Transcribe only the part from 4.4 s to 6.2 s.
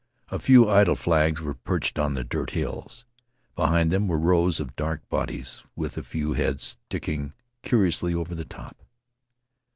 of dark bodies with a